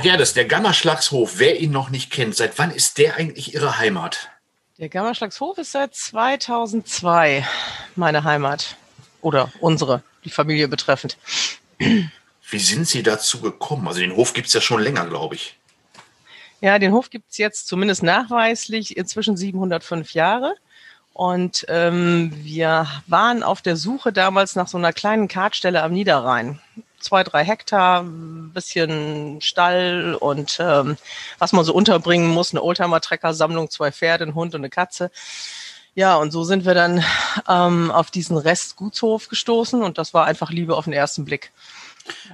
[0.00, 3.76] Frau Gerdes, der Gammerschlagshof, wer ihn noch nicht kennt, seit wann ist der eigentlich Ihre
[3.76, 4.30] Heimat?
[4.78, 7.46] Der Gammerschlagshof ist seit 2002
[7.96, 8.76] meine Heimat.
[9.20, 11.18] Oder unsere, die Familie betreffend.
[11.78, 13.86] Wie sind Sie dazu gekommen?
[13.88, 15.58] Also den Hof gibt es ja schon länger, glaube ich.
[16.62, 20.54] Ja, den Hof gibt es jetzt zumindest nachweislich inzwischen 705 Jahre.
[21.12, 26.58] Und ähm, wir waren auf der Suche damals nach so einer kleinen Kartstelle am Niederrhein.
[27.00, 30.96] Zwei, drei Hektar, ein bisschen Stall und ähm,
[31.38, 35.10] was man so unterbringen muss, eine Oldtimer-Trecker-Sammlung, zwei Pferde, ein Hund und eine Katze.
[35.94, 37.04] Ja, und so sind wir dann
[37.48, 41.50] ähm, auf diesen Rest Gutshof gestoßen und das war einfach Liebe auf den ersten Blick.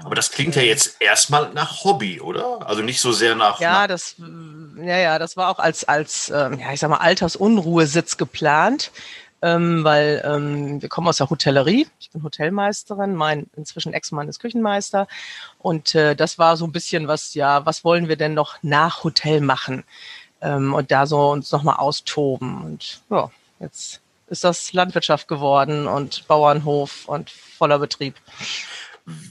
[0.04, 2.66] Aber das klingt ja jetzt erstmal nach Hobby, oder?
[2.66, 3.60] Also nicht so sehr nach.
[3.60, 4.16] Ja, das,
[4.76, 8.90] ja, ja, das war auch als, als, ähm, ja, ich sag mal, Altersunruhesitz geplant.
[9.46, 11.86] Ähm, weil ähm, wir kommen aus der Hotellerie.
[12.00, 15.06] Ich bin Hotelmeisterin, mein inzwischen Ex-Mann ist Küchenmeister.
[15.60, 19.04] Und äh, das war so ein bisschen was, ja, was wollen wir denn noch nach
[19.04, 19.84] Hotel machen?
[20.40, 22.60] Ähm, und da so uns nochmal austoben.
[22.64, 23.30] Und ja,
[23.60, 28.16] jetzt ist das Landwirtschaft geworden und Bauernhof und voller Betrieb.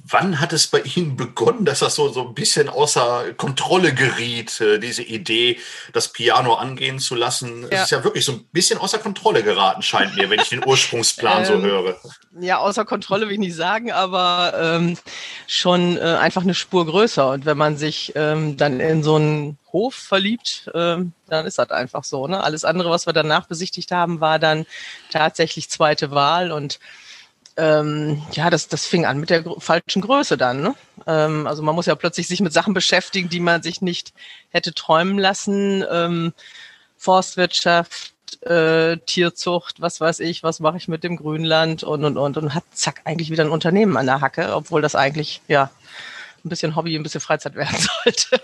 [0.07, 4.61] Wann hat es bei Ihnen begonnen, dass das so, so ein bisschen außer Kontrolle geriet,
[4.61, 5.59] äh, diese Idee,
[5.91, 7.63] das Piano angehen zu lassen?
[7.63, 7.67] Ja.
[7.69, 10.65] Es ist ja wirklich so ein bisschen außer Kontrolle geraten, scheint mir, wenn ich den
[10.65, 11.97] Ursprungsplan ähm, so höre.
[12.39, 14.97] Ja, außer Kontrolle will ich nicht sagen, aber ähm,
[15.45, 17.31] schon äh, einfach eine Spur größer.
[17.31, 21.69] Und wenn man sich ähm, dann in so einen Hof verliebt, ähm, dann ist das
[21.71, 22.27] einfach so.
[22.27, 22.41] Ne?
[22.41, 24.65] Alles andere, was wir danach besichtigt haben, war dann
[25.11, 26.79] tatsächlich zweite Wahl und
[27.57, 30.61] ähm, ja, das, das fing an mit der falschen Größe dann.
[30.61, 30.75] Ne?
[31.07, 34.13] Ähm, also man muss ja plötzlich sich mit Sachen beschäftigen, die man sich nicht
[34.49, 35.83] hätte träumen lassen.
[35.89, 36.33] Ähm,
[36.97, 42.37] Forstwirtschaft, äh, Tierzucht, was weiß ich, was mache ich mit dem Grünland und und und
[42.37, 45.69] und hat zack eigentlich wieder ein Unternehmen an der Hacke, obwohl das eigentlich ja
[46.43, 48.41] ein bisschen Hobby, ein bisschen Freizeit werden sollte.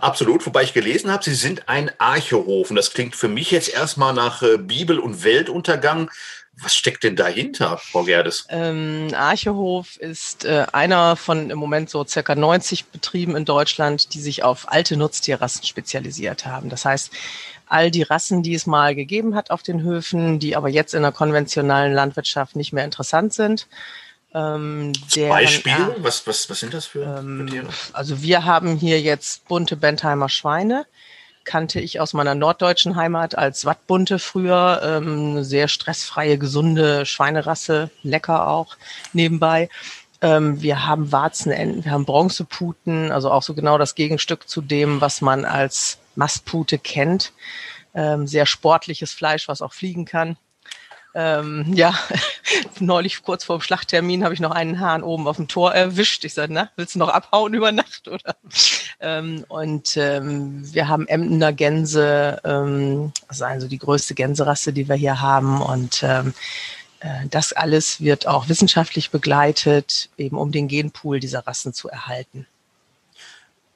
[0.00, 3.68] Absolut, wobei ich gelesen habe, Sie sind ein Archehof und das klingt für mich jetzt
[3.68, 6.10] erstmal nach äh, Bibel und Weltuntergang.
[6.62, 8.46] Was steckt denn dahinter, Frau Gerdes?
[8.50, 14.20] Ähm, Archehof ist äh, einer von im Moment so circa 90 Betrieben in Deutschland, die
[14.20, 16.68] sich auf alte Nutztierrassen spezialisiert haben.
[16.68, 17.12] Das heißt,
[17.66, 21.02] all die Rassen, die es mal gegeben hat auf den Höfen, die aber jetzt in
[21.02, 23.66] der konventionellen Landwirtschaft nicht mehr interessant sind.
[24.34, 25.72] Ähm, deren, Beispiel?
[25.72, 27.68] Ja, was, was, was sind das für, ähm, für Tiere?
[27.92, 30.86] Also wir haben hier jetzt bunte Bentheimer Schweine
[31.50, 34.80] kannte ich aus meiner norddeutschen Heimat als Wattbunte früher.
[34.84, 38.76] Ähm, sehr stressfreie, gesunde Schweinerasse, lecker auch
[39.12, 39.68] nebenbei.
[40.20, 45.00] Ähm, wir haben Warzenenten, wir haben Bronzeputen, also auch so genau das Gegenstück zu dem,
[45.00, 47.32] was man als Mastpute kennt.
[47.94, 50.36] Ähm, sehr sportliches Fleisch, was auch fliegen kann.
[51.16, 51.98] Ähm, ja,
[52.78, 56.24] neulich kurz vor dem Schlachttermin habe ich noch einen Hahn oben auf dem Tor erwischt.
[56.24, 58.06] Ich sagte, na, willst du noch abhauen über Nacht?
[58.06, 58.36] Oder?
[59.00, 64.96] Ähm, und ähm, wir haben Emdener Gänse, ähm, also also die größte Gänserasse, die wir
[64.96, 65.62] hier haben.
[65.62, 66.34] Und ähm,
[67.00, 72.46] äh, das alles wird auch wissenschaftlich begleitet, eben um den Genpool dieser Rassen zu erhalten.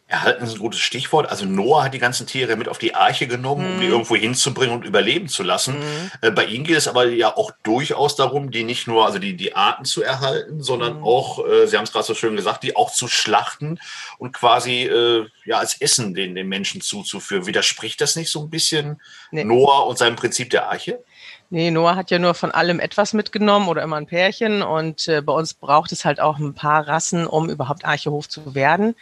[0.07, 1.31] Erhalten ist ein gutes Stichwort.
[1.31, 3.73] Also Noah hat die ganzen Tiere mit auf die Arche genommen, mhm.
[3.73, 3.93] um die mhm.
[3.93, 5.79] irgendwo hinzubringen und überleben zu lassen.
[5.79, 6.11] Mhm.
[6.21, 9.35] Äh, bei ihnen geht es aber ja auch durchaus darum, die nicht nur, also die,
[9.35, 11.05] die Arten zu erhalten, sondern mhm.
[11.05, 13.81] auch, äh, Sie haben es gerade so schön gesagt, die auch zu schlachten
[14.19, 17.47] und quasi äh, ja als Essen den, den Menschen zuzuführen.
[17.47, 19.01] Widerspricht das nicht so ein bisschen
[19.31, 19.43] nee.
[19.43, 21.03] Noah und seinem Prinzip der Arche?
[21.49, 25.23] Nee, Noah hat ja nur von allem etwas mitgenommen oder immer ein Pärchen und äh,
[25.23, 28.97] bei uns braucht es halt auch ein paar Rassen, um überhaupt Archehof zu werden.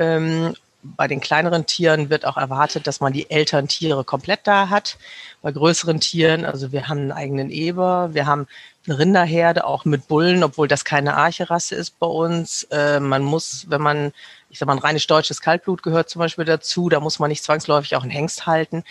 [0.00, 4.70] Ähm, bei den kleineren Tieren wird auch erwartet, dass man die älteren Tiere komplett da
[4.70, 4.96] hat.
[5.42, 8.46] Bei größeren Tieren, also wir haben einen eigenen Eber, wir haben
[8.86, 12.62] eine Rinderherde, auch mit Bullen, obwohl das keine Archerasse ist bei uns.
[12.70, 14.12] Äh, man muss, wenn man,
[14.48, 17.44] ich sag mal, ein reines deutsches Kaltblut gehört zum Beispiel dazu, da muss man nicht
[17.44, 18.82] zwangsläufig auch einen Hengst halten.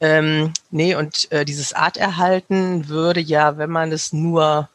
[0.00, 4.68] Ähm, nee, und äh, dieses Arterhalten würde ja, wenn man es nur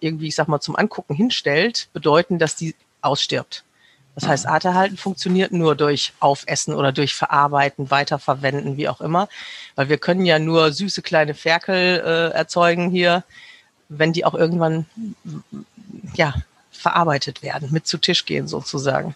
[0.00, 3.64] irgendwie, ich sag mal, zum Angucken hinstellt, bedeuten, dass die ausstirbt.
[4.20, 9.30] Das heißt, Arterhalten funktioniert nur durch Aufessen oder durch Verarbeiten, Weiterverwenden, wie auch immer.
[9.76, 13.24] Weil wir können ja nur süße kleine Ferkel äh, erzeugen hier,
[13.88, 14.84] wenn die auch irgendwann
[16.14, 16.34] ja,
[16.70, 19.14] verarbeitet werden, mit zu Tisch gehen sozusagen.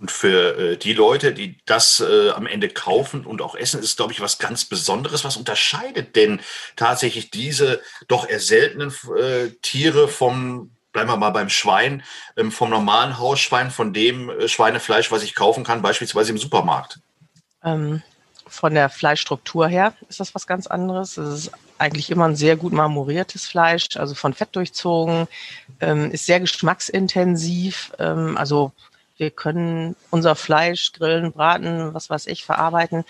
[0.00, 3.96] Und für äh, die Leute, die das äh, am Ende kaufen und auch essen, ist,
[3.96, 5.24] glaube ich, was ganz Besonderes.
[5.24, 6.42] Was unterscheidet denn
[6.76, 12.02] tatsächlich diese doch eher seltenen äh, Tiere vom bleiben wir mal beim Schwein,
[12.38, 17.00] ähm, vom normalen Hausschwein, von dem äh, Schweinefleisch, was ich kaufen kann, beispielsweise im Supermarkt?
[17.62, 18.02] Ähm,
[18.46, 21.18] von der Fleischstruktur her ist das was ganz anderes.
[21.18, 25.26] Es ist eigentlich immer ein sehr gut marmoriertes Fleisch, also von Fett durchzogen,
[25.80, 28.72] ähm, ist sehr geschmacksintensiv, ähm, also
[29.16, 33.04] Wir können unser Fleisch grillen, braten, was weiß ich, verarbeiten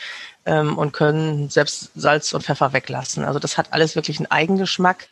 [0.45, 3.25] ähm, und können selbst Salz und Pfeffer weglassen.
[3.25, 5.09] Also das hat alles wirklich einen Eigengeschmack,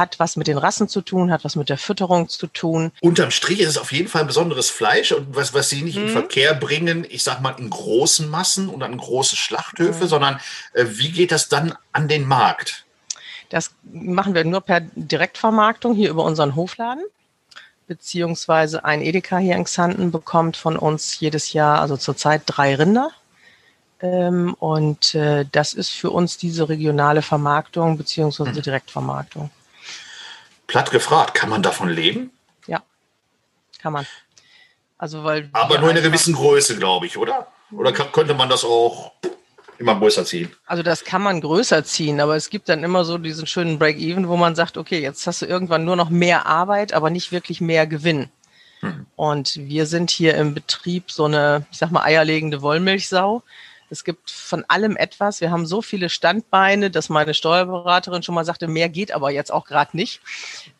[0.00, 2.90] hat was mit den Rassen zu tun, hat was mit der Fütterung zu tun.
[3.00, 5.96] Unterm Strich ist es auf jeden Fall ein besonderes Fleisch und was, was Sie nicht
[5.96, 6.06] mhm.
[6.06, 10.08] in Verkehr bringen, ich sag mal in großen Massen und an große Schlachthöfe, mhm.
[10.08, 10.40] sondern
[10.72, 12.84] äh, wie geht das dann an den Markt?
[13.50, 17.04] Das machen wir nur per Direktvermarktung hier über unseren Hofladen
[17.90, 23.10] beziehungsweise ein Edeka hier in Xanten bekommt von uns jedes Jahr, also zurzeit drei Rinder.
[24.00, 28.62] Ähm, und äh, das ist für uns diese regionale Vermarktung beziehungsweise hm.
[28.62, 29.50] Direktvermarktung.
[30.70, 32.30] Platt gefragt, kann man davon leben?
[32.68, 32.80] Ja,
[33.82, 34.06] kann man.
[34.98, 37.48] Also weil Aber nur in einer gewissen Größe, glaube ich, oder?
[37.72, 39.10] Oder könnte man das auch
[39.78, 40.54] immer größer ziehen.
[40.66, 44.28] Also das kann man größer ziehen, aber es gibt dann immer so diesen schönen Break-Even,
[44.28, 47.60] wo man sagt, okay, jetzt hast du irgendwann nur noch mehr Arbeit, aber nicht wirklich
[47.60, 48.28] mehr Gewinn.
[48.80, 49.06] Hm.
[49.16, 53.42] Und wir sind hier im Betrieb so eine, ich sag mal, eierlegende Wollmilchsau.
[53.90, 55.40] Es gibt von allem etwas.
[55.40, 59.52] Wir haben so viele Standbeine, dass meine Steuerberaterin schon mal sagte, mehr geht aber jetzt
[59.52, 60.20] auch gerade nicht.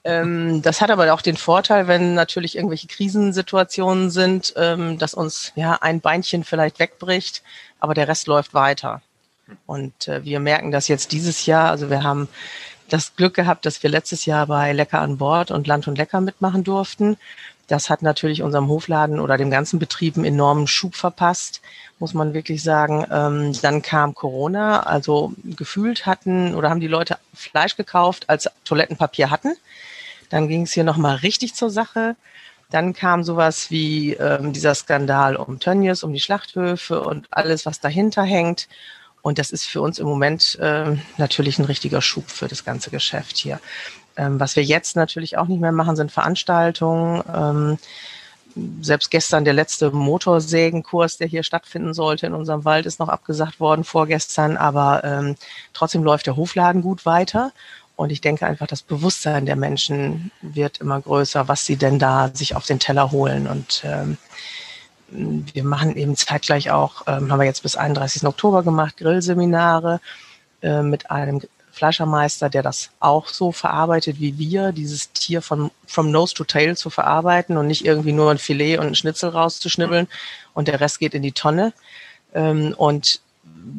[0.04, 5.52] Ähm, das hat aber auch den Vorteil, wenn natürlich irgendwelche Krisensituationen sind, ähm, dass uns
[5.56, 7.42] ja ein Beinchen vielleicht wegbricht,
[7.80, 9.02] aber der Rest läuft weiter.
[9.66, 11.70] Und äh, wir merken das jetzt dieses Jahr.
[11.70, 12.28] Also wir haben
[12.88, 16.20] das Glück gehabt, dass wir letztes Jahr bei Lecker an Bord und Land und Lecker
[16.20, 17.16] mitmachen durften.
[17.70, 21.60] Das hat natürlich unserem Hofladen oder dem ganzen Betrieb einen enormen Schub verpasst,
[22.00, 23.06] muss man wirklich sagen.
[23.12, 29.30] Ähm, dann kam Corona, also gefühlt hatten oder haben die Leute Fleisch gekauft, als Toilettenpapier
[29.30, 29.54] hatten.
[30.30, 32.16] Dann ging es hier nochmal richtig zur Sache.
[32.70, 37.78] Dann kam sowas wie ähm, dieser Skandal um Tönnies, um die Schlachthöfe und alles, was
[37.78, 38.66] dahinter hängt.
[39.22, 42.90] Und das ist für uns im Moment äh, natürlich ein richtiger Schub für das ganze
[42.90, 43.60] Geschäft hier.
[44.20, 47.24] Ähm, was wir jetzt natürlich auch nicht mehr machen, sind Veranstaltungen.
[47.34, 47.78] Ähm,
[48.82, 53.60] selbst gestern der letzte Motorsägenkurs, der hier stattfinden sollte in unserem Wald, ist noch abgesagt
[53.60, 54.58] worden vorgestern.
[54.58, 55.36] Aber ähm,
[55.72, 57.52] trotzdem läuft der Hofladen gut weiter.
[57.96, 62.30] Und ich denke einfach, das Bewusstsein der Menschen wird immer größer, was sie denn da
[62.34, 63.46] sich auf den Teller holen.
[63.46, 64.18] Und ähm,
[65.08, 68.24] wir machen eben zeitgleich auch, ähm, haben wir jetzt bis 31.
[68.24, 70.00] Oktober gemacht, Grillseminare
[70.62, 71.40] äh, mit einem
[71.72, 76.76] Fleischermeister, der das auch so verarbeitet wie wir, dieses Tier von from nose to tail
[76.76, 80.08] zu verarbeiten und nicht irgendwie nur ein Filet und ein Schnitzel rauszuschnibbeln
[80.54, 81.72] und der Rest geht in die Tonne.
[82.34, 83.20] Ähm, und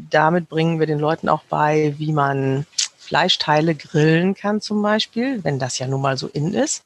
[0.09, 2.65] damit bringen wir den Leuten auch bei, wie man
[2.97, 6.83] Fleischteile grillen kann zum Beispiel, wenn das ja nun mal so in ist,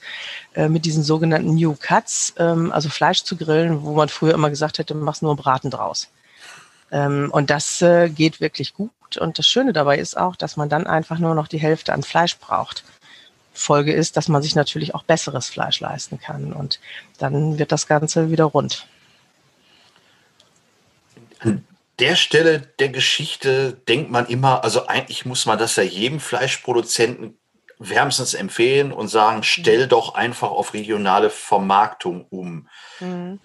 [0.56, 4.50] äh, mit diesen sogenannten New Cuts, ähm, also Fleisch zu grillen, wo man früher immer
[4.50, 6.10] gesagt hätte, machst nur Braten draus.
[6.92, 8.90] Ähm, und das äh, geht wirklich gut.
[9.18, 12.04] Und das Schöne dabei ist auch, dass man dann einfach nur noch die Hälfte an
[12.04, 12.84] Fleisch braucht.
[13.54, 16.54] Folge ist, dass man sich natürlich auch besseres Fleisch leisten kann.
[16.54, 16.80] Und
[17.18, 18.88] dann wird das Ganze wieder rund.
[21.40, 21.66] An
[22.00, 27.38] der Stelle der Geschichte denkt man immer, also eigentlich muss man das ja jedem Fleischproduzenten
[27.80, 32.68] wärmstens empfehlen und sagen, stell doch einfach auf regionale Vermarktung um.
[33.00, 33.40] Mhm.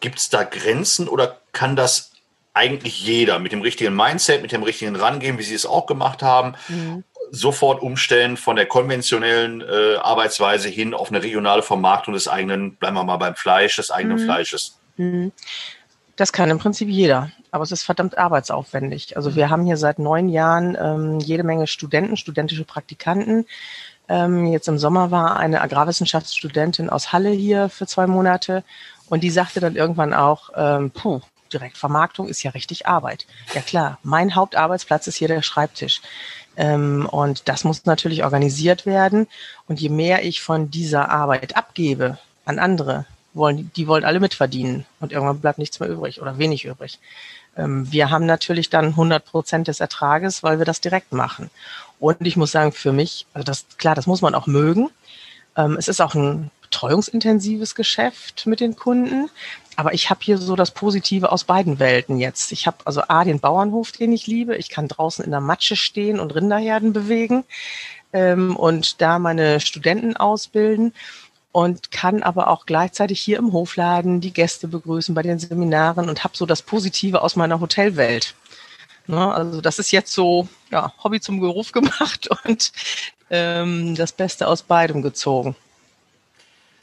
[0.00, 2.11] Gibt es da Grenzen oder kann das
[2.54, 6.22] eigentlich jeder mit dem richtigen Mindset, mit dem richtigen Rangehen, wie Sie es auch gemacht
[6.22, 7.04] haben, mhm.
[7.30, 12.96] sofort umstellen von der konventionellen äh, Arbeitsweise hin auf eine regionale Vermarktung des eigenen, bleiben
[12.96, 14.24] wir mal beim Fleisch, des eigenen mhm.
[14.24, 14.78] Fleisches.
[14.96, 15.32] Mhm.
[16.16, 19.16] Das kann im Prinzip jeder, aber es ist verdammt arbeitsaufwendig.
[19.16, 23.46] Also wir haben hier seit neun Jahren ähm, jede Menge Studenten, studentische Praktikanten.
[24.08, 28.62] Ähm, jetzt im Sommer war eine Agrarwissenschaftsstudentin aus Halle hier für zwei Monate
[29.08, 33.26] und die sagte dann irgendwann auch, ähm, puh, Direktvermarktung ist ja richtig Arbeit.
[33.54, 36.00] Ja klar, mein Hauptarbeitsplatz ist hier der Schreibtisch.
[36.56, 39.26] Ähm, und das muss natürlich organisiert werden.
[39.68, 44.84] Und je mehr ich von dieser Arbeit abgebe an andere, wollen, die wollen alle mitverdienen.
[45.00, 46.98] Und irgendwann bleibt nichts mehr übrig oder wenig übrig.
[47.56, 51.50] Ähm, wir haben natürlich dann 100 Prozent des Ertrages, weil wir das direkt machen.
[51.98, 54.90] Und ich muss sagen, für mich, also das, klar, das muss man auch mögen.
[55.56, 59.30] Ähm, es ist auch ein betreuungsintensives Geschäft mit den Kunden.
[59.76, 62.52] Aber ich habe hier so das Positive aus beiden Welten jetzt.
[62.52, 64.56] Ich habe also A, den Bauernhof, den ich liebe.
[64.56, 67.44] Ich kann draußen in der Matsche stehen und Rinderherden bewegen
[68.12, 70.92] ähm, und da meine Studenten ausbilden
[71.52, 76.24] und kann aber auch gleichzeitig hier im Hofladen die Gäste begrüßen bei den Seminaren und
[76.24, 78.34] habe so das Positive aus meiner Hotelwelt.
[79.06, 82.72] Ne, also das ist jetzt so ja, Hobby zum Beruf gemacht und
[83.30, 85.56] ähm, das Beste aus beidem gezogen.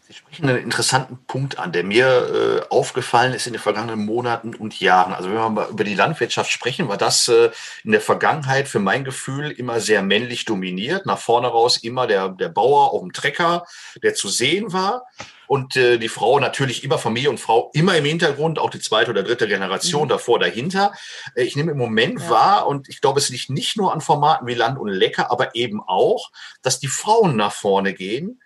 [0.09, 4.55] Sie sprechen einen interessanten Punkt an, der mir äh, aufgefallen ist in den vergangenen Monaten
[4.55, 5.13] und Jahren.
[5.13, 7.51] Also wenn wir mal über die Landwirtschaft sprechen, war das äh,
[7.83, 11.05] in der Vergangenheit für mein Gefühl immer sehr männlich dominiert.
[11.05, 13.67] Nach vorne raus immer der, der Bauer auf dem Trecker,
[14.01, 15.05] der zu sehen war.
[15.45, 19.11] Und äh, die Frau natürlich immer Familie und Frau immer im Hintergrund, auch die zweite
[19.11, 20.09] oder dritte Generation mhm.
[20.09, 20.91] davor, dahinter.
[21.35, 22.29] Äh, ich nehme im Moment ja.
[22.31, 25.53] wahr, und ich glaube, es liegt nicht nur an Formaten wie Land und Lecker, aber
[25.53, 26.31] eben auch,
[26.63, 28.39] dass die Frauen nach vorne gehen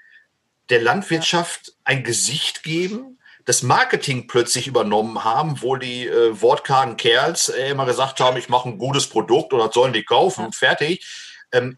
[0.69, 7.49] der Landwirtschaft ein Gesicht geben, das Marketing plötzlich übernommen haben, wo die äh, wortkargen Kerls
[7.49, 11.05] äh, immer gesagt haben, ich mache ein gutes Produkt oder sollen die kaufen, fertig.
[11.51, 11.77] Ähm,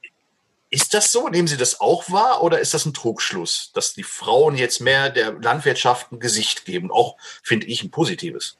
[0.70, 1.30] ist das so?
[1.30, 5.10] Nehmen Sie das auch wahr oder ist das ein Trugschluss, dass die Frauen jetzt mehr
[5.10, 6.92] der Landwirtschaft ein Gesicht geben?
[6.92, 8.58] Auch finde ich ein positives.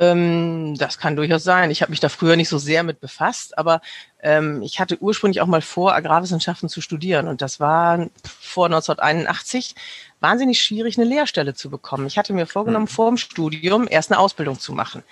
[0.00, 1.70] Ähm, das kann durchaus sein.
[1.70, 3.82] Ich habe mich da früher nicht so sehr mit befasst, aber
[4.22, 9.74] ähm, ich hatte ursprünglich auch mal vor, Agrarwissenschaften zu studieren und das war vor 1981
[10.20, 12.06] wahnsinnig schwierig, eine Lehrstelle zu bekommen.
[12.06, 12.94] Ich hatte mir vorgenommen, mhm.
[12.94, 15.02] vor dem Studium erst eine Ausbildung zu machen.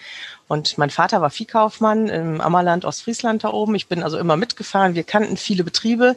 [0.48, 3.74] Und mein Vater war Viehkaufmann im Ammerland, Ostfriesland da oben.
[3.74, 4.94] Ich bin also immer mitgefahren.
[4.94, 6.16] Wir kannten viele Betriebe.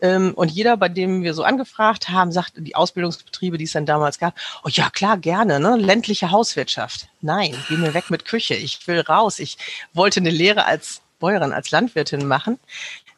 [0.00, 3.86] Ähm, und jeder, bei dem wir so angefragt haben, sagt, die Ausbildungsbetriebe, die es dann
[3.86, 4.34] damals gab,
[4.64, 5.76] oh ja, klar, gerne, ne?
[5.76, 7.08] ländliche Hauswirtschaft.
[7.20, 8.54] Nein, geh mir weg mit Küche.
[8.54, 9.38] Ich will raus.
[9.38, 9.56] Ich
[9.92, 12.58] wollte eine Lehre als Bäuerin, als Landwirtin machen.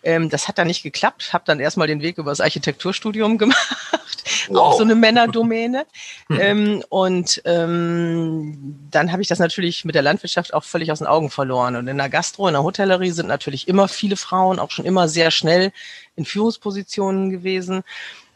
[0.07, 1.33] Ähm, das hat dann nicht geklappt.
[1.33, 4.23] Habe dann erstmal den Weg über das Architekturstudium gemacht.
[4.49, 4.59] Wow.
[4.59, 5.85] Auch so eine Männerdomäne.
[6.29, 6.39] Hm.
[6.41, 11.07] ähm, und ähm, dann habe ich das natürlich mit der Landwirtschaft auch völlig aus den
[11.07, 11.77] Augen verloren.
[11.77, 15.09] Und in der Gastro, in der Hotellerie sind natürlich immer viele Frauen, auch schon immer
[15.09, 15.73] sehr schnell
[16.17, 17.85] in Führungspositionen gewesen.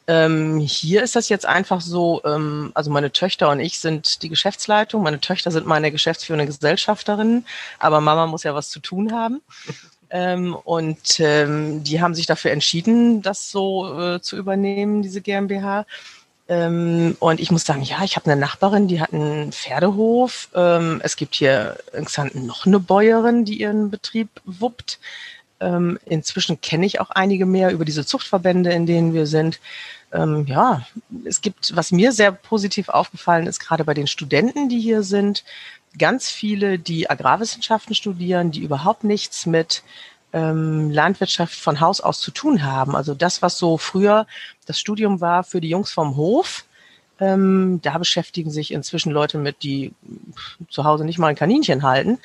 [0.06, 4.28] Ähm, hier ist das jetzt einfach so, ähm, also meine Töchter und ich sind die
[4.28, 7.46] Geschäftsleitung, meine Töchter sind meine geschäftsführende Gesellschafterinnen,
[7.78, 9.40] aber Mama muss ja was zu tun haben.
[10.10, 15.86] Ähm, und ähm, die haben sich dafür entschieden, das so äh, zu übernehmen, diese GmbH.
[16.48, 20.48] Ähm, und ich muss sagen, ja, ich habe eine Nachbarin, die hat einen Pferdehof.
[20.54, 22.06] Ähm, es gibt hier in
[22.46, 24.98] noch eine Bäuerin, die ihren Betrieb wuppt.
[25.60, 29.60] Ähm, inzwischen kenne ich auch einige mehr über diese Zuchtverbände, in denen wir sind.
[30.12, 30.86] Ähm, ja,
[31.24, 35.44] es gibt, was mir sehr positiv aufgefallen ist, gerade bei den Studenten, die hier sind,
[35.98, 39.82] ganz viele, die Agrarwissenschaften studieren, die überhaupt nichts mit
[40.32, 42.94] ähm, Landwirtschaft von Haus aus zu tun haben.
[42.94, 44.26] Also das, was so früher
[44.66, 46.64] das Studium war für die Jungs vom Hof,
[47.18, 49.92] ähm, da beschäftigen sich inzwischen Leute mit, die
[50.70, 52.18] zu Hause nicht mal ein Kaninchen halten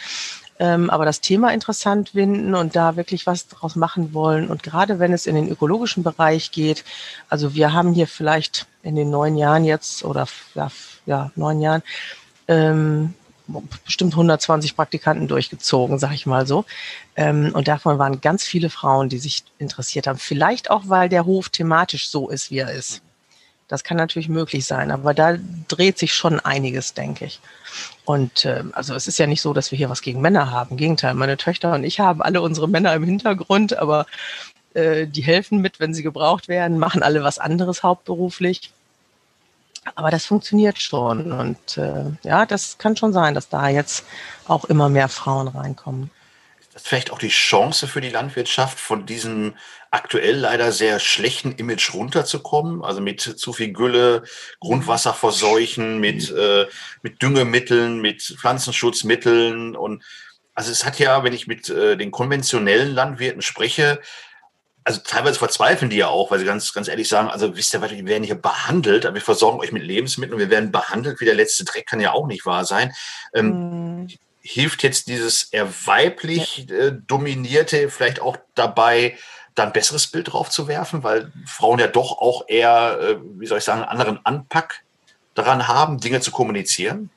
[0.60, 4.48] ähm, aber das Thema interessant finden und da wirklich was draus machen wollen.
[4.48, 6.84] Und gerade wenn es in den ökologischen Bereich geht,
[7.30, 10.72] also wir haben hier vielleicht in den neun Jahren jetzt oder ja,
[11.06, 11.84] ja neun Jahren
[12.48, 13.14] ähm,
[13.84, 16.66] bestimmt 120 Praktikanten durchgezogen, sag ich mal so.
[17.16, 20.18] Ähm, und davon waren ganz viele Frauen, die sich interessiert haben.
[20.18, 23.02] Vielleicht auch, weil der Hof thematisch so ist, wie er ist.
[23.68, 27.40] Das kann natürlich möglich sein, aber da dreht sich schon einiges, denke ich.
[28.06, 30.72] Und äh, also es ist ja nicht so, dass wir hier was gegen Männer haben.
[30.72, 34.06] Im Gegenteil, meine Töchter und ich haben alle unsere Männer im Hintergrund, aber
[34.76, 38.72] äh, die helfen mit, wenn sie gebraucht werden, machen alle was anderes hauptberuflich.
[39.96, 41.32] Aber das funktioniert schon.
[41.32, 44.06] Und äh, ja, das kann schon sein, dass da jetzt
[44.48, 46.12] auch immer mehr Frauen reinkommen
[46.76, 49.56] das vielleicht auch die Chance für die Landwirtschaft, von diesem
[49.96, 52.84] aktuell leider sehr schlechten Image runterzukommen?
[52.84, 54.24] Also mit zu viel Gülle,
[54.60, 56.68] Grundwasser verseuchen, mit, äh,
[57.02, 59.76] mit Düngemitteln, mit Pflanzenschutzmitteln.
[59.76, 60.04] Und
[60.54, 64.02] also es hat ja, wenn ich mit äh, den konventionellen Landwirten spreche,
[64.84, 67.82] also teilweise verzweifeln die ja auch, weil sie ganz, ganz ehrlich sagen, also wisst ihr,
[67.82, 71.26] wir werden hier behandelt, aber wir versorgen euch mit Lebensmitteln und wir werden behandelt wie
[71.26, 72.94] der letzte Dreck, kann ja auch nicht wahr sein.
[73.34, 74.08] Ähm, mm
[74.46, 79.18] hilft jetzt dieses eher weiblich äh, dominierte vielleicht auch dabei,
[79.56, 83.48] da ein besseres Bild drauf zu werfen, weil Frauen ja doch auch eher, äh, wie
[83.48, 84.84] soll ich sagen, einen anderen Anpack
[85.34, 87.10] daran haben, Dinge zu kommunizieren?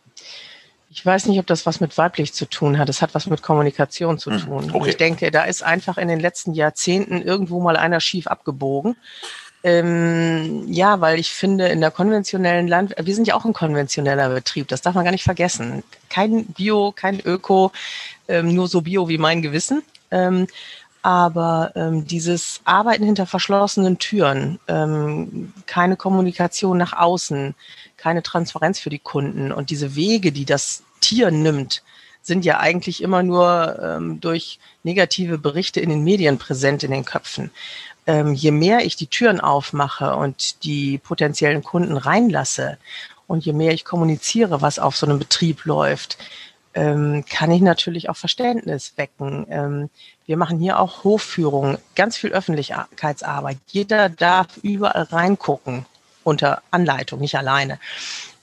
[0.91, 2.89] Ich weiß nicht, ob das was mit weiblich zu tun hat.
[2.89, 4.71] Es hat was mit Kommunikation zu hm, tun.
[4.73, 4.91] Okay.
[4.91, 8.97] ich denke, da ist einfach in den letzten Jahrzehnten irgendwo mal einer schief abgebogen.
[9.65, 14.29] Ähm, ja, weil ich finde, in der konventionellen Land, wir sind ja auch ein konventioneller
[14.29, 15.83] Betrieb, das darf man gar nicht vergessen.
[16.09, 17.73] Kein Bio, kein Öko,
[18.29, 19.83] ähm, nur so Bio wie mein Gewissen.
[20.11, 20.47] Ähm,
[21.03, 27.55] aber ähm, dieses Arbeiten hinter verschlossenen Türen, ähm, keine Kommunikation nach außen,
[27.97, 31.83] keine Transparenz für die Kunden und diese Wege, die das Tier nimmt,
[32.23, 37.05] sind ja eigentlich immer nur ähm, durch negative Berichte in den Medien präsent in den
[37.05, 37.51] Köpfen.
[38.07, 42.79] Ähm, je mehr ich die Türen aufmache und die potenziellen Kunden reinlasse
[43.27, 46.19] und je mehr ich kommuniziere, was auf so einem Betrieb läuft,
[46.75, 49.47] ähm, kann ich natürlich auch Verständnis wecken.
[49.51, 49.91] Ähm,
[50.27, 53.59] wir machen hier auch Hofführungen, ganz viel Öffentlichkeitsarbeit.
[53.69, 55.87] Jeder darf überall reingucken
[56.25, 57.79] unter Anleitung, nicht alleine.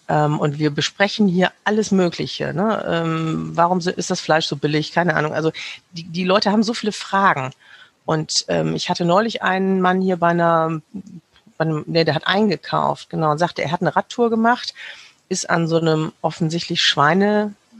[0.08, 2.54] Ähm, und wir besprechen hier alles Mögliche.
[2.54, 2.84] Ne?
[2.88, 4.92] Ähm, warum ist das Fleisch so billig?
[4.92, 5.34] Keine Ahnung.
[5.34, 5.52] Also
[5.92, 7.52] die, die Leute haben so viele Fragen.
[8.06, 10.82] Und ähm, ich hatte neulich einen Mann hier bei einer,
[11.58, 14.76] bei einem, nee, der hat eingekauft, genau, und sagte, er hat eine Radtour gemacht,
[15.28, 16.84] ist an so einem offensichtlich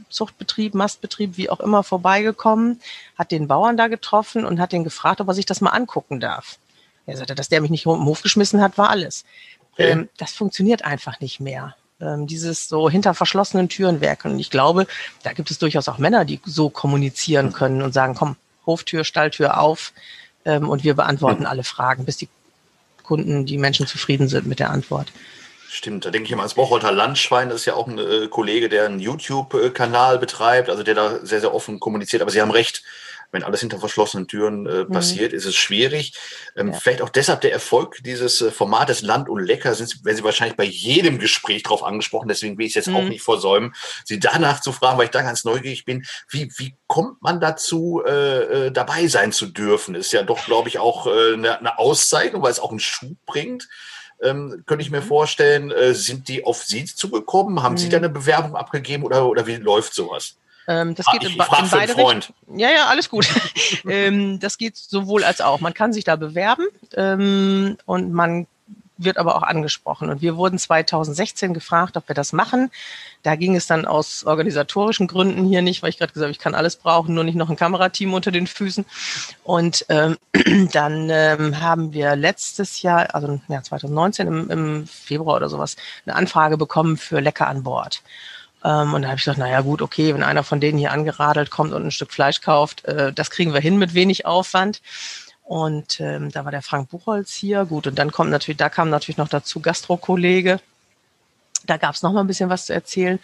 [0.06, 2.80] Schweinezuchtbetrieb, Mastbetrieb, wie auch immer, vorbeigekommen,
[3.18, 6.20] hat den Bauern da getroffen und hat den gefragt, ob er sich das mal angucken
[6.20, 6.58] darf.
[7.06, 9.24] Er sagte, dass der mich nicht im Hof geschmissen hat, war alles.
[9.72, 9.90] Okay.
[9.90, 14.32] Ähm, das funktioniert einfach nicht mehr ähm, dieses so hinter verschlossenen Türen werken.
[14.32, 14.86] Und ich glaube,
[15.22, 19.60] da gibt es durchaus auch Männer, die so kommunizieren können und sagen, komm, Hoftür, Stalltür
[19.60, 19.92] auf
[20.44, 22.28] ähm, und wir beantworten alle Fragen, bis die
[23.04, 25.12] Kunden, die Menschen zufrieden sind mit der Antwort.
[25.68, 28.68] Stimmt, da denke ich mal ans Bocholter Landschwein, das ist ja auch ein äh, Kollege,
[28.68, 32.22] der einen YouTube-Kanal betreibt, also der da sehr, sehr offen kommuniziert.
[32.22, 32.82] Aber Sie haben recht,
[33.32, 34.92] wenn alles hinter verschlossenen Türen äh, mhm.
[34.92, 35.38] passiert, mhm.
[35.38, 36.14] ist es schwierig.
[36.56, 36.78] Ähm, ja.
[36.78, 40.56] Vielleicht auch deshalb der Erfolg dieses äh, Formates Land und Lecker, sind, werden Sie wahrscheinlich
[40.56, 42.96] bei jedem Gespräch darauf angesprochen, deswegen will ich es jetzt mhm.
[42.96, 46.76] auch nicht versäumen, Sie danach zu fragen, weil ich da ganz neugierig bin, wie, wie
[46.86, 49.94] kommt man dazu, äh, äh dabei sein zu dürfen?
[49.94, 53.16] Ist ja doch, glaube ich, auch äh, eine, eine Auszeichnung, weil es auch einen Schub
[53.26, 53.68] bringt.
[54.22, 55.06] Ähm, könnte ich mir mhm.
[55.06, 57.62] vorstellen, äh, sind die auf Sie zugekommen?
[57.62, 57.78] Haben mhm.
[57.78, 60.36] Sie da eine Bewerbung abgegeben oder, oder wie läuft sowas?
[60.68, 62.24] Ähm, das ah, geht ich, in, in beide Richtungen.
[62.56, 63.28] Ja, ja, alles gut.
[63.88, 65.60] ähm, das geht sowohl als auch.
[65.60, 68.46] Man kann sich da bewerben ähm, und man
[68.98, 70.10] wird aber auch angesprochen.
[70.10, 72.70] Und wir wurden 2016 gefragt, ob wir das machen.
[73.22, 76.38] Da ging es dann aus organisatorischen Gründen hier nicht, weil ich gerade gesagt habe, ich
[76.38, 78.84] kann alles brauchen, nur nicht noch ein Kamerateam unter den Füßen.
[79.44, 80.16] Und ähm,
[80.72, 85.76] dann ähm, haben wir letztes Jahr, also ja, 2019 im, im Februar oder sowas,
[86.06, 88.02] eine Anfrage bekommen für Lecker an Bord.
[88.64, 91.50] Ähm, und da habe ich gesagt, naja gut, okay, wenn einer von denen hier angeradelt
[91.50, 94.80] kommt und ein Stück Fleisch kauft, äh, das kriegen wir hin mit wenig Aufwand.
[95.46, 97.86] Und ähm, da war der Frank Buchholz hier, gut.
[97.86, 100.58] Und dann kommt natürlich, da kam natürlich noch dazu Gastro-Kollege.
[101.66, 103.20] Da gab es noch mal ein bisschen was zu erzählen.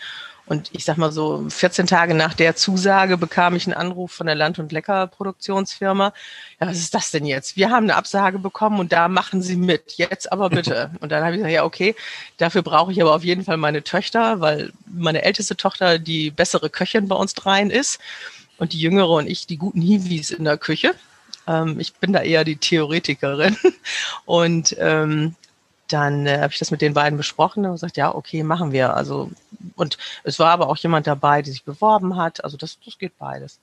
[0.46, 4.26] Und ich sag mal so, 14 Tage nach der Zusage bekam ich einen Anruf von
[4.26, 6.12] der Land- und Lecker-Produktionsfirma.
[6.60, 7.56] Ja, was ist das denn jetzt?
[7.56, 9.94] Wir haben eine Absage bekommen und da machen Sie mit.
[9.96, 10.92] Jetzt aber bitte.
[11.00, 11.96] Und dann habe ich gesagt, ja, okay,
[12.38, 16.70] dafür brauche ich aber auf jeden Fall meine Töchter, weil meine älteste Tochter die bessere
[16.70, 17.98] Köchin bei uns dreien ist
[18.58, 20.94] und die jüngere und ich die guten Hiwis in der Küche.
[21.46, 23.56] Ähm, ich bin da eher die Theoretikerin.
[24.24, 25.34] Und ähm,
[25.88, 28.94] dann äh, habe ich das mit den beiden besprochen und gesagt, ja, okay, machen wir.
[28.94, 29.30] Also
[29.76, 32.42] und es war aber auch jemand dabei, der sich beworben hat.
[32.44, 33.60] Also das, das geht beides.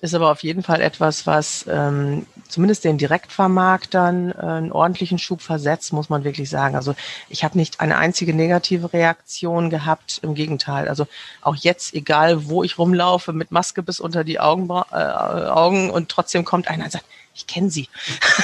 [0.00, 5.42] Ist aber auf jeden Fall etwas, was ähm, zumindest den Direktvermarktern äh, einen ordentlichen Schub
[5.42, 6.76] versetzt, muss man wirklich sagen.
[6.76, 6.94] Also
[7.28, 10.88] ich habe nicht eine einzige negative Reaktion gehabt, im Gegenteil.
[10.88, 11.08] Also
[11.42, 16.08] auch jetzt, egal wo ich rumlaufe, mit Maske bis unter die Augenbra äh, Augen und
[16.08, 17.04] trotzdem kommt einer und sagt,
[17.38, 17.88] ich kenne sie.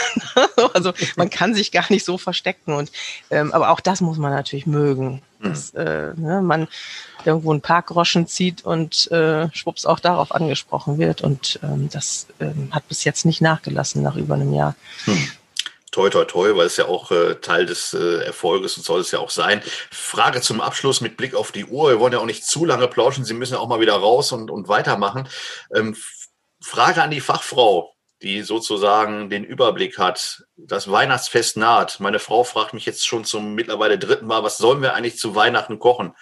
[0.72, 2.72] also man kann sich gar nicht so verstecken.
[2.72, 2.90] Und
[3.30, 5.22] ähm, aber auch das muss man natürlich mögen.
[5.40, 5.48] Mhm.
[5.48, 6.68] Dass äh, ne, man
[7.24, 11.22] irgendwo einen Parkgroschen zieht und äh, schwupps auch darauf angesprochen wird.
[11.22, 14.76] Und ähm, das ähm, hat bis jetzt nicht nachgelassen nach über einem Jahr.
[15.04, 15.30] Hm.
[15.90, 19.12] Toi, toi, toi, weil es ja auch äh, Teil des äh, Erfolges und soll es
[19.12, 19.62] ja auch sein.
[19.92, 21.90] Frage zum Abschluss mit Blick auf die Uhr.
[21.90, 23.24] Wir wollen ja auch nicht zu lange plauschen.
[23.24, 25.28] Sie müssen ja auch mal wieder raus und, und weitermachen.
[25.74, 25.96] Ähm,
[26.60, 27.93] Frage an die Fachfrau
[28.24, 30.44] die sozusagen den Überblick hat.
[30.56, 32.00] Das Weihnachtsfest naht.
[32.00, 35.34] Meine Frau fragt mich jetzt schon zum mittlerweile dritten Mal, was sollen wir eigentlich zu
[35.34, 36.14] Weihnachten kochen?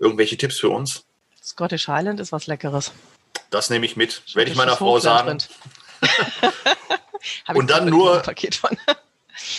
[0.00, 1.06] Irgendwelche Tipps für uns?
[1.42, 2.92] Scottish Highland ist was Leckeres.
[3.50, 5.38] Das nehme ich mit, werde ich meiner Frau sagen.
[7.54, 8.22] und dann nur.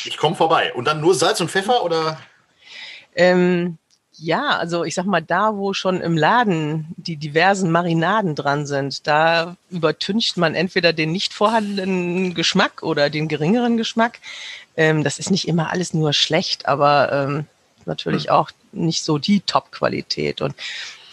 [0.04, 0.73] ich komme vorbei.
[0.73, 2.19] Und dann nur Salz und Pfeffer oder?
[3.15, 3.78] Ähm,
[4.17, 9.06] ja, also ich sag mal, da, wo schon im Laden die diversen Marinaden dran sind,
[9.08, 14.19] da übertüncht man entweder den nicht vorhandenen Geschmack oder den geringeren Geschmack.
[14.75, 17.45] Ähm, das ist nicht immer alles nur schlecht, aber ähm,
[17.86, 18.32] natürlich hm.
[18.32, 20.41] auch nicht so die Top-Qualität.
[20.41, 20.56] Und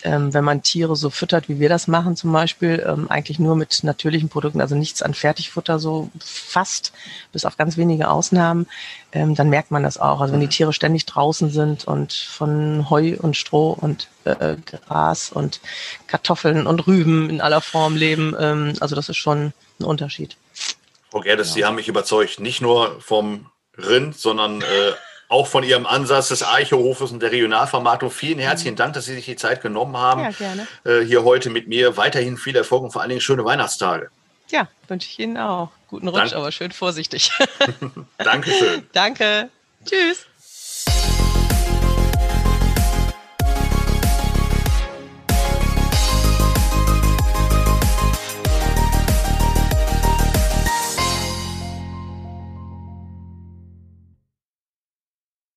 [0.05, 3.57] ähm, wenn man Tiere so füttert, wie wir das machen zum Beispiel, ähm, eigentlich nur
[3.57, 6.93] mit natürlichen Produkten, also nichts an Fertigfutter so fast,
[7.33, 8.67] bis auf ganz wenige Ausnahmen,
[9.13, 10.21] ähm, dann merkt man das auch.
[10.21, 15.33] Also wenn die Tiere ständig draußen sind und von Heu und Stroh und äh, Gras
[15.33, 15.61] und
[16.07, 20.37] Kartoffeln und Rüben in aller Form leben, ähm, also das ist schon ein Unterschied.
[21.11, 21.55] Frau Gerdes, ja.
[21.55, 23.47] Sie haben mich überzeugt, nicht nur vom
[23.79, 24.93] Rind, sondern äh,
[25.29, 28.11] auch von Ihrem Ansatz des Eichehofes und der Regionalvermarktung.
[28.11, 30.67] Vielen herzlichen Dank, dass Sie sich die Zeit genommen haben, ja, gerne.
[30.85, 31.97] Äh, hier heute mit mir.
[31.97, 34.11] Weiterhin viel Erfolg und vor allen Dingen schöne Weihnachtstage.
[34.51, 35.71] Ja, wünsche ich Ihnen auch.
[35.89, 36.35] Guten Rutsch, Dank.
[36.35, 37.31] aber schön vorsichtig.
[38.19, 38.87] Dankeschön.
[38.93, 39.49] Danke.
[39.85, 40.27] Tschüss.